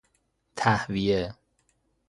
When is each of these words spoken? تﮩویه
تﮩویه 0.55 1.23